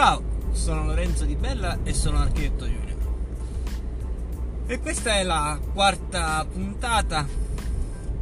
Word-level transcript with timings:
Ciao, 0.00 0.22
sono 0.52 0.84
Lorenzo 0.84 1.24
Di 1.24 1.34
Bella 1.34 1.78
e 1.82 1.92
sono 1.92 2.18
architetto 2.18 2.66
junior. 2.66 2.96
E 4.68 4.78
questa 4.78 5.16
è 5.16 5.24
la 5.24 5.58
quarta 5.72 6.46
puntata 6.48 7.26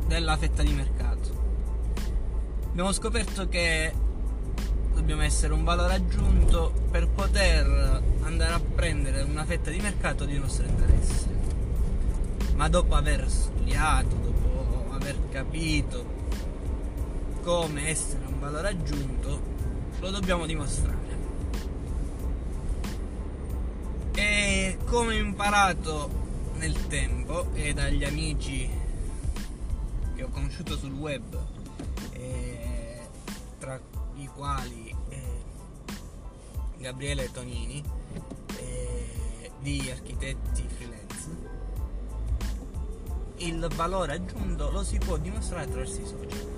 della 0.07 0.39
fetta 0.39 0.63
di 0.63 0.73
mercato. 0.73 1.29
Abbiamo 2.71 2.93
scoperto 2.93 3.47
che 3.51 3.93
dobbiamo 4.95 5.21
essere 5.21 5.53
un 5.53 5.65
valore 5.65 5.97
aggiunto 5.97 6.73
per 6.91 7.09
poter 7.09 8.03
andare 8.23 8.55
a 8.55 8.61
prendere 8.61 9.21
una 9.21 9.45
fetta 9.45 9.69
di 9.69 9.79
mercato 9.79 10.25
di 10.25 10.39
nostro 10.39 10.65
interesse. 10.65 11.29
Ma 12.55 12.71
dopo 12.71 12.95
aver 12.95 13.29
studiato, 13.29 14.17
dopo 14.17 14.95
aver 14.95 15.29
capito 15.29 16.07
come 17.43 17.91
essere 17.91 18.25
un 18.25 18.41
valore 18.41 18.69
aggiunto, 18.69 19.41
lo 20.01 20.11
dobbiamo 20.11 20.47
dimostrare. 20.47 21.06
Come 24.87 25.17
imparato 25.17 26.09
nel 26.55 26.87
tempo 26.87 27.53
e 27.55 27.75
dagli 27.75 28.05
amici 28.05 28.71
che 30.15 30.23
ho 30.23 30.29
conosciuto 30.29 30.77
sul 30.77 30.93
web, 30.93 31.45
tra 33.59 33.81
i 34.15 34.29
quali 34.35 34.95
eh, 35.09 35.23
Gabriele 36.79 37.31
Tonini 37.33 37.83
eh, 38.59 39.51
di 39.61 39.91
Architetti 39.91 40.65
Freelance, 40.69 41.31
il 43.39 43.69
valore 43.75 44.13
aggiunto 44.15 44.71
lo 44.71 44.85
si 44.85 44.99
può 44.99 45.17
dimostrare 45.17 45.65
attraverso 45.65 46.01
i 46.01 46.07
social. 46.07 46.55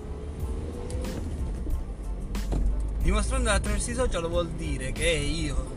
Dimostrando 2.98 3.50
attraverso 3.50 3.90
i 3.90 3.94
social 3.94 4.28
vuol 4.28 4.50
dire 4.50 4.92
che 4.92 5.08
io 5.08 5.76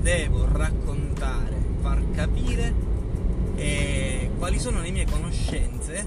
devo 0.00 0.46
raccontare, 0.52 1.67
far 1.80 2.02
capire 2.12 2.74
eh, 3.56 4.30
quali 4.38 4.58
sono 4.58 4.80
le 4.80 4.90
mie 4.90 5.06
conoscenze 5.06 6.06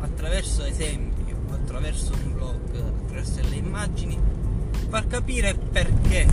attraverso 0.00 0.64
esempi 0.64 1.32
o 1.32 1.52
attraverso 1.52 2.12
un 2.12 2.32
blog, 2.32 2.76
attraverso 2.76 3.40
le 3.48 3.56
immagini, 3.56 4.18
far 4.88 5.06
capire 5.06 5.54
perché 5.54 6.26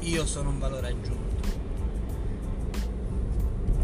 io 0.00 0.26
sono 0.26 0.50
un 0.50 0.58
valore 0.58 0.88
aggiunto. 0.88 1.28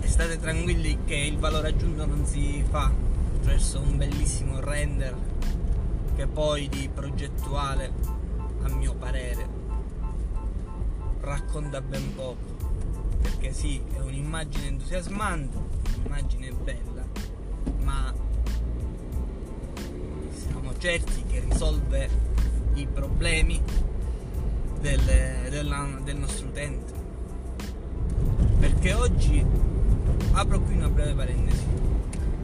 E 0.00 0.08
state 0.08 0.38
tranquilli 0.38 0.98
che 1.04 1.16
il 1.16 1.38
valore 1.38 1.68
aggiunto 1.68 2.06
non 2.06 2.24
si 2.24 2.64
fa 2.68 2.90
attraverso 3.36 3.80
un 3.80 3.96
bellissimo 3.96 4.60
render 4.60 5.14
che 6.16 6.26
poi 6.26 6.68
di 6.68 6.88
progettuale, 6.92 7.92
a 8.62 8.68
mio 8.68 8.94
parere, 8.94 9.46
racconta 11.20 11.80
ben 11.82 12.14
poco. 12.14 12.65
Perché 13.20 13.52
sì, 13.52 13.82
è 13.92 14.00
un'immagine 14.00 14.66
entusiasmante, 14.66 15.56
un'immagine 15.98 16.52
bella, 16.52 17.04
ma 17.82 18.14
siamo 20.30 20.76
certi 20.78 21.24
che 21.26 21.44
risolve 21.48 22.08
i 22.74 22.86
problemi 22.86 23.60
del, 24.80 25.00
del, 25.50 26.00
del 26.04 26.16
nostro 26.16 26.46
utente. 26.46 26.92
Perché 28.58 28.94
oggi, 28.94 29.44
apro 30.32 30.60
qui 30.60 30.76
una 30.76 30.88
breve 30.88 31.14
parentesi, 31.14 31.64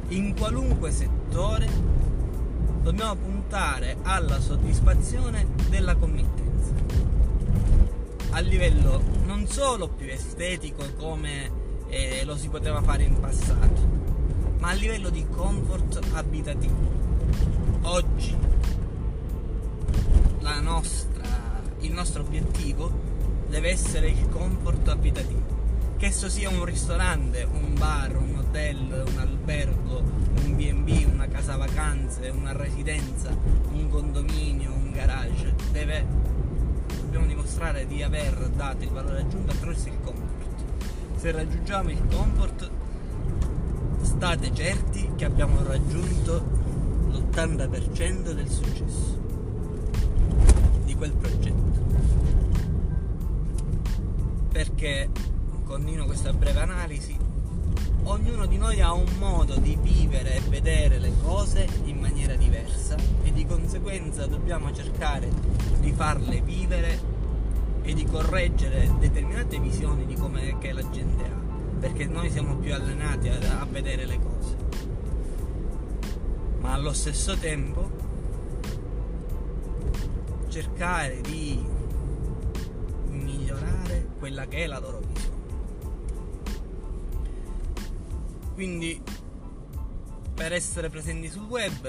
in 0.09 0.34
qualunque 0.36 0.91
settore 0.91 1.69
dobbiamo 2.83 3.14
puntare 3.14 3.97
alla 4.03 4.41
soddisfazione 4.41 5.47
della 5.69 5.95
committenza 5.95 6.42
livello 8.43 9.03
non 9.25 9.47
solo 9.47 9.89
più 9.89 10.08
estetico 10.08 10.85
come 10.98 11.51
eh, 11.89 12.23
lo 12.25 12.36
si 12.36 12.48
poteva 12.48 12.83
fare 12.83 13.05
in 13.05 13.19
passato, 13.19 13.80
ma 14.58 14.70
a 14.70 14.73
livello 14.73 15.11
di 15.11 15.27
comfort 15.29 16.01
abitativo. 16.13 17.01
Oggi 17.83 18.42
nostra, 20.63 21.61
il 21.81 21.92
nostro 21.92 22.23
obiettivo 22.23 22.91
deve 23.48 23.70
essere 23.70 24.08
il 24.08 24.29
comfort 24.31 24.89
abitativo, 24.89 25.97
che 25.98 26.07
esso 26.07 26.29
sia 26.29 26.48
un 26.48 26.64
ristorante, 26.64 27.42
un 27.42 27.75
bar, 27.75 28.17
un 28.17 28.36
hotel, 28.36 29.05
un 29.07 29.19
albergo, 29.19 29.98
un 29.98 30.57
B&B, 30.57 31.07
una 31.13 31.29
casa 31.29 31.57
vacanze, 31.57 32.29
una 32.29 32.52
residenza, 32.52 33.36
un 33.73 33.89
condominio, 33.91 34.73
un 34.73 34.92
garage, 34.92 35.55
deve 35.73 36.07
dobbiamo 37.12 37.27
dimostrare 37.27 37.86
di 37.86 38.02
aver 38.02 38.48
dato 38.56 38.84
il 38.84 38.89
valore 38.89 39.20
aggiunto 39.20 39.52
attraverso 39.52 39.89
il 39.89 39.98
comfort. 40.02 41.17
Se 41.17 41.30
raggiungiamo 41.30 41.90
il 41.90 42.02
comfort, 42.11 42.70
state 44.00 44.55
certi 44.55 45.11
che 45.14 45.27
abbiamo 45.27 45.62
raggiunto 45.62 46.42
l'80% 47.11 48.33
del 48.33 48.48
successo 48.48 49.20
di 50.86 50.95
quel 50.95 51.12
progetto. 51.12 51.80
Perché, 54.51 55.11
continuo 55.64 56.06
questa 56.06 56.33
breve 56.33 56.61
analisi, 56.61 57.14
ognuno 58.05 58.46
di 58.46 58.56
noi 58.56 58.80
ha 58.80 58.95
un 58.95 59.12
modo 59.18 59.56
di 59.56 59.77
vivere 59.78 60.36
e 60.36 60.40
vedere 60.48 60.98
le 60.98 61.12
cose 61.22 61.68
in 61.84 61.98
maniera 61.98 62.36
diversa 62.36 62.96
e 63.22 63.33
di 63.33 63.45
conseguenza 63.45 64.24
dobbiamo 64.27 64.72
cercare 64.72 65.61
di 65.83 65.93
farle 65.93 66.41
vivere 66.41 67.01
e 67.83 67.93
di 67.93 68.07
correggere 68.07 68.89
determinate 69.01 69.59
visioni 69.59 70.07
di 70.07 70.15
come 70.15 70.57
la 70.61 70.91
gente 70.91 71.25
ha 71.25 71.43
perché 71.83 72.05
noi 72.05 72.31
siamo 72.31 72.55
più 72.59 72.73
allenati 72.73 73.29
a, 73.29 73.61
a 73.61 73.65
vedere 73.65 74.07
le 74.07 74.20
cose. 74.20 74.57
Ma 76.61 76.75
allo 76.75 76.93
stesso 76.93 77.37
tempo 77.37 77.91
cercare 80.47 81.20
di 81.23 81.61
migliorare 83.09 84.07
quella 84.17 84.47
che 84.47 84.59
è 84.59 84.67
la 84.69 84.79
loro 84.79 85.01
visione. 85.01 85.41
Quindi 88.55 89.03
per 90.35 90.53
essere 90.53 90.89
presenti 90.89 91.29
sul 91.29 91.47
web 91.49 91.85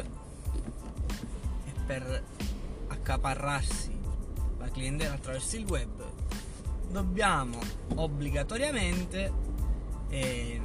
e 1.65 1.71
per 1.85 2.23
accaparrarsi 3.03 3.99
la 4.57 4.69
clientela 4.69 5.15
attraverso 5.15 5.57
il 5.57 5.65
web 5.65 6.03
dobbiamo 6.89 7.59
obbligatoriamente 7.95 9.31
eh, 10.07 10.61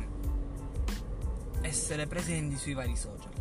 essere 1.62 2.06
presenti 2.06 2.56
sui 2.56 2.75
vari 2.75 2.94
social 2.94 3.32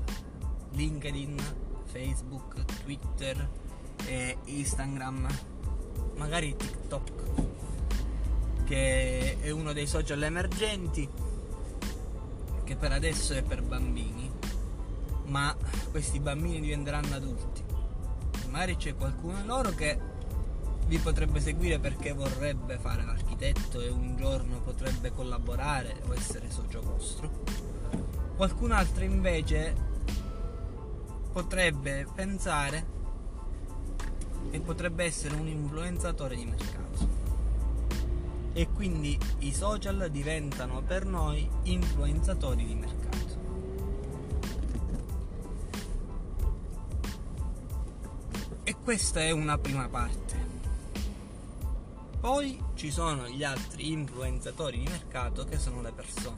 LinkedIn, 0.72 1.38
Facebook, 1.86 2.66
Twitter, 2.84 3.50
eh, 4.06 4.38
Instagram, 4.46 5.28
magari 6.18 6.56
TikTok 6.56 7.12
che 8.66 9.38
è 9.40 9.50
uno 9.50 9.74
dei 9.74 9.88
social 9.88 10.22
emergenti 10.24 11.08
che 12.64 12.76
per 12.76 12.92
adesso 12.92 13.34
è 13.34 13.44
per 13.44 13.64
bambini, 13.64 14.30
ma 15.28 15.56
questi 15.90 16.20
bambini 16.20 16.60
diventeranno 16.60 17.16
adulti. 17.16 17.67
Magari 18.58 18.78
c'è 18.78 18.96
qualcuno 18.96 19.40
di 19.40 19.46
loro 19.46 19.70
che 19.70 20.00
vi 20.88 20.98
potrebbe 20.98 21.40
seguire 21.40 21.78
perché 21.78 22.12
vorrebbe 22.12 22.80
fare 22.80 23.06
l'architetto 23.06 23.80
e 23.82 23.90
un 23.90 24.18
giorno 24.18 24.62
potrebbe 24.62 25.12
collaborare 25.12 26.02
o 26.08 26.16
essere 26.16 26.50
socio 26.50 26.82
vostro. 26.82 27.30
Qualcun 28.36 28.72
altro 28.72 29.04
invece 29.04 29.76
potrebbe 31.32 32.08
pensare 32.16 32.84
e 34.50 34.60
potrebbe 34.60 35.04
essere 35.04 35.36
un 35.36 35.48
influenzatore 35.48 36.36
di 36.36 36.46
mercato 36.46 37.08
e 38.54 38.70
quindi 38.74 39.20
i 39.42 39.54
social 39.54 40.10
diventano 40.10 40.82
per 40.82 41.06
noi 41.06 41.48
influenzatori 41.66 42.66
di 42.66 42.74
mercato. 42.74 42.97
Questa 48.88 49.20
è 49.20 49.32
una 49.32 49.58
prima 49.58 49.90
parte. 49.90 50.36
Poi 52.22 52.58
ci 52.76 52.90
sono 52.90 53.28
gli 53.28 53.44
altri 53.44 53.92
influenzatori 53.92 54.78
di 54.78 54.88
mercato 54.90 55.44
che 55.44 55.58
sono 55.58 55.82
le 55.82 55.92
persone. 55.92 56.38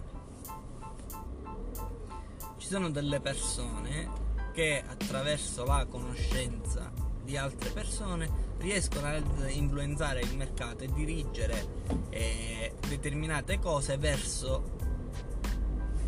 Ci 2.57 2.67
sono 2.67 2.89
delle 2.89 3.19
persone 3.19 4.09
che 4.51 4.83
attraverso 4.83 5.63
la 5.63 5.85
conoscenza 5.87 6.91
di 7.23 7.37
altre 7.37 7.69
persone 7.69 8.27
riescono 8.57 9.05
ad 9.05 9.23
influenzare 9.49 10.21
il 10.21 10.35
mercato 10.35 10.85
e 10.85 10.91
dirigere 10.91 11.83
eh, 12.09 12.73
determinate 12.87 13.59
cose 13.59 13.95
verso 13.97 14.63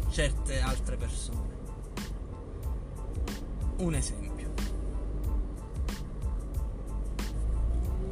certe 0.09 0.59
altre 0.59 0.97
persone. 0.97 1.49
Un 3.77 3.93
esempio. 3.93 4.30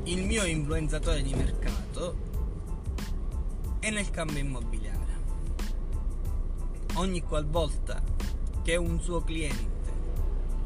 Il 0.09 0.25
mio 0.25 0.43
influenzatore 0.43 1.21
di 1.21 1.35
mercato 1.35 2.15
e 3.79 3.91
nel 3.91 4.09
campo 4.09 4.39
immobiliare. 4.39 4.97
Ogni 6.95 7.21
qualvolta 7.21 8.01
che 8.63 8.75
un 8.75 8.99
suo 9.01 9.21
cliente 9.21 9.93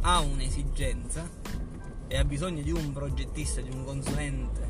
ha 0.04 0.22
un'esigenza 0.22 1.30
e 2.07 2.18
ha 2.18 2.24
bisogno 2.24 2.62
di 2.62 2.72
un 2.72 2.94
progettista, 2.94 3.60
di 3.60 3.69
un 3.69 3.84
consulente 3.84 4.69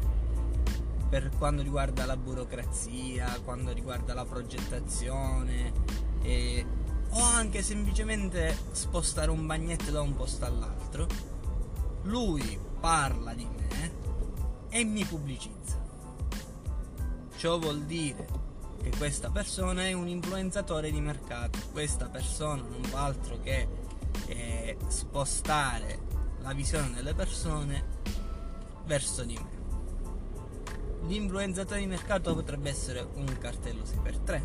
per 1.08 1.30
quanto 1.38 1.62
riguarda 1.62 2.08
la 2.08 2.18
burocrazia, 2.18 3.42
quando 3.44 3.72
riguarda 3.74 4.16
la 4.16 4.26
progettazione 4.26 5.72
e, 6.24 6.66
o 7.12 7.22
anche 7.22 7.62
semplicemente 7.62 8.58
spostare 8.72 9.30
un 9.30 9.46
bagnetto 9.46 9.92
da 9.92 10.02
un 10.02 10.16
posto 10.16 10.46
all'altro, 10.46 11.06
lui 12.06 12.58
parla 12.80 13.36
di 13.36 13.46
me 13.46 13.64
e 14.76 14.84
mi 14.84 15.06
pubblicizza. 15.06 15.80
Ciò 17.38 17.60
vuol 17.60 17.84
dire 17.84 18.28
che 18.82 18.90
questa 18.98 19.30
persona 19.30 19.84
è 19.84 19.94
un 19.94 20.08
influenzatore 20.08 20.90
di 20.90 21.00
mercato, 21.00 21.60
questa 21.72 22.10
persona 22.10 22.64
non 22.64 22.82
fa 22.82 23.06
altro 23.06 23.40
che 23.40 23.68
eh, 24.26 24.78
spostare 24.88 26.00
la 26.40 26.54
visione 26.54 26.92
delle 26.92 27.14
persone 27.14 27.86
verso 28.86 29.24
di 29.24 29.36
me. 29.36 29.62
L'influenzatore 31.08 31.80
di 31.80 31.86
mercato 31.86 32.34
potrebbe 32.34 32.72
essere 32.72 33.08
un 33.14 33.38
cartello 33.40 33.84
6x3, 33.84 34.42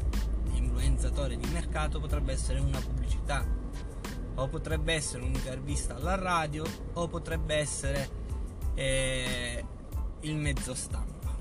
l'influenzatore 0.52 1.38
di 1.38 1.48
mercato 1.48 2.00
potrebbe 2.00 2.32
essere 2.32 2.58
una 2.58 2.80
pubblicità, 2.80 3.46
o 4.34 4.46
potrebbe 4.48 4.92
essere 4.92 5.22
un'intervista 5.22 5.94
alla 5.94 6.16
radio, 6.16 6.64
o 6.92 7.08
potrebbe 7.08 7.54
essere 7.54 8.10
eh, 8.74 9.64
il 10.20 10.36
mezzo 10.36 10.74
stampa. 10.74 11.36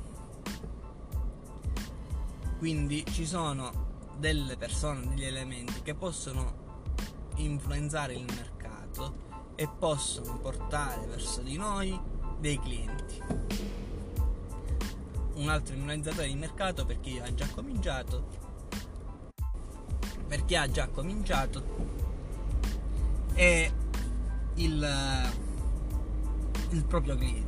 Quindi 2.57 3.05
ci 3.11 3.25
sono 3.25 3.85
delle 4.17 4.57
persone, 4.57 5.07
degli 5.07 5.25
elementi 5.25 5.81
che 5.81 5.93
possono 5.93 6.65
influenzare 7.35 8.13
il 8.13 8.25
mercato 8.25 9.25
e 9.55 9.67
possono 9.67 10.37
portare 10.39 11.05
verso 11.05 11.41
di 11.41 11.55
noi 11.55 11.99
dei 12.39 12.59
clienti 12.59 13.55
un 15.37 15.49
altro 15.49 15.75
influenzatore 15.75 16.27
di 16.27 16.35
mercato 16.35 16.85
per 16.85 16.99
chi 16.99 17.19
ha 17.19 17.33
già 17.33 17.47
cominciato 17.49 18.45
per 20.27 20.45
chi 20.45 20.55
ha 20.55 20.69
già 20.69 20.87
cominciato 20.87 21.63
è 23.33 23.71
il, 24.55 25.31
il 26.71 26.85
proprio 26.85 27.15
cliente 27.15 27.46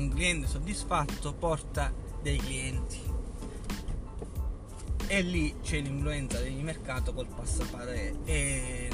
un 0.00 0.08
cliente 0.08 0.46
soddisfatto 0.46 1.34
porta 1.34 1.92
dei 2.22 2.38
clienti. 2.38 2.98
E 5.06 5.22
lì 5.22 5.56
c'è 5.60 5.80
l'influenza 5.80 6.40
di 6.40 6.50
mercato 6.62 7.12
col 7.12 7.26
passaparole 7.26 8.24
e 8.24 8.90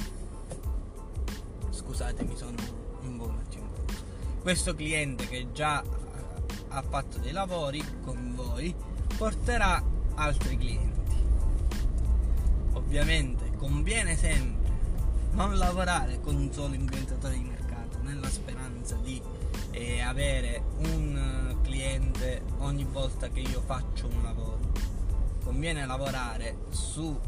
scusatemi 1.70 2.36
sono 2.36 2.54
un 3.02 3.16
po' 3.16 3.26
un 3.26 3.38
attimo. 3.38 3.66
Questo 4.40 4.74
cliente 4.74 5.28
che 5.28 5.52
già 5.52 5.82
ha 6.68 6.82
fatto 6.82 7.18
dei 7.18 7.32
lavori 7.32 7.82
con 8.02 8.32
voi 8.34 8.74
porterà 9.16 9.82
altri 10.14 10.56
clienti. 10.56 11.14
Ovviamente 12.72 13.52
conviene 13.56 14.16
sempre 14.16 14.74
non 15.32 15.56
lavorare 15.56 16.20
con 16.20 16.34
un 16.34 16.52
solo 16.52 16.74
imprenditatore 16.74 17.34
di 17.34 17.44
mercato 17.44 17.98
nella 18.02 18.28
speranza 18.28 18.96
di 18.96 19.20
eh, 19.76 20.00
avere 20.00 20.62
un 20.78 21.58
cliente 21.62 22.42
ogni 22.58 22.84
volta 22.84 23.28
che 23.28 23.40
io 23.40 23.60
faccio 23.60 24.06
un 24.06 24.22
lavoro. 24.22 24.72
Conviene 25.44 25.84
lavorare 25.84 26.56
su 26.70 27.18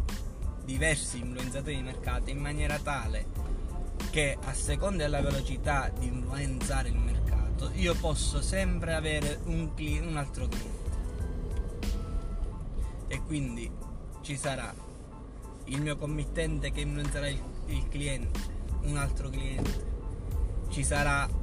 diversi 0.65 1.19
influenzatori 1.19 1.77
di 1.77 1.83
mercato 1.83 2.31
in 2.31 2.39
maniera 2.39 2.79
tale 2.79 3.27
che 4.11 4.39
a 4.43 4.53
seconda 4.55 5.05
della 5.05 5.21
velocità 5.21 5.91
di 5.91 6.07
influenzare 6.07 6.89
il 6.89 6.97
mercato 6.97 7.71
io 7.75 7.95
posso 7.95 8.41
sempre 8.41 8.95
avere 8.95 9.41
un, 9.45 9.75
cliente, 9.75 10.07
un 10.07 10.17
altro 10.17 10.47
cliente 10.47 10.91
e 13.09 13.23
quindi 13.23 13.71
ci 14.21 14.37
sarà 14.37 14.75
il 15.65 15.81
mio 15.81 15.97
committente 15.97 16.71
che 16.71 16.81
influenzerà 16.81 17.29
il, 17.29 17.43
il 17.67 17.89
cliente 17.89 18.41
un 18.83 18.97
altro 18.97 19.31
cliente 19.31 19.87
ci 20.69 20.85
sarà 20.85 21.38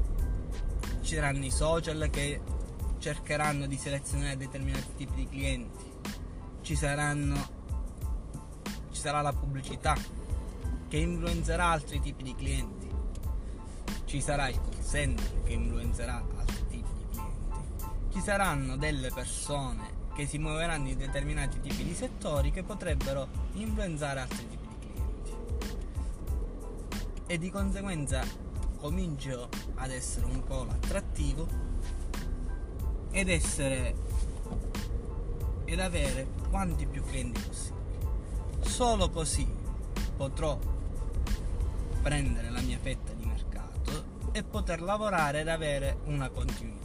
ci 1.06 1.14
saranno 1.14 1.46
i 1.46 1.52
social 1.52 2.10
che 2.10 2.42
cercheranno 2.98 3.68
di 3.68 3.78
selezionare 3.78 4.38
determinati 4.38 4.96
tipi 4.96 5.14
di 5.14 5.30
clienti. 5.30 5.92
Ci 6.62 6.76
saranno 6.76 7.54
ci 8.92 9.00
sarà 9.00 9.22
la 9.22 9.32
pubblicità 9.32 9.96
che 10.88 10.98
influenzerà 10.98 11.66
altri 11.66 12.02
tipi 12.02 12.24
di 12.24 12.34
clienti. 12.34 12.90
Ci 14.06 14.20
sarà 14.20 14.48
il 14.50 14.60
call 14.60 14.84
center 14.84 15.44
che 15.44 15.54
influenzerà 15.54 16.16
altri 16.16 16.66
tipi 16.70 16.90
di 16.98 17.06
clienti, 17.12 17.62
ci 18.12 18.22
saranno 18.22 18.76
delle 18.76 19.12
persone 19.14 19.94
che 20.16 20.26
si 20.26 20.40
muoveranno 20.40 20.88
in 20.88 20.98
determinati 20.98 21.60
tipi 21.60 21.84
di 21.84 21.94
settori 21.94 22.50
che 22.50 22.64
potrebbero 22.64 23.28
influenzare 23.54 24.22
altri 24.22 24.48
tipi 24.48 24.68
di 24.68 24.76
clienti. 24.80 25.32
E 27.28 27.38
di 27.38 27.52
conseguenza 27.52 28.45
comincio 28.76 29.50
ad 29.76 29.92
essere 29.92 30.26
un 30.26 30.44
po' 30.44 30.68
attrattivo 30.70 31.48
ed 33.12 33.30
essere 33.30 33.96
ed 35.66 35.80
avere 35.80 36.28
quanti 36.50 36.86
più 36.86 37.04
clienti 37.04 37.42
possibili. 37.42 37.84
Solo 38.62 39.10
così 39.10 39.48
potrò 40.16 40.58
prendere 42.02 42.50
la 42.52 42.62
mia 42.62 42.78
fetta 42.80 43.14
di 43.14 43.26
mercato 43.26 44.04
e 44.32 44.44
poter 44.44 44.82
lavorare 44.82 45.42
ed 45.42 45.48
avere 45.48 45.98
una 46.06 46.30
continuità. 46.30 46.85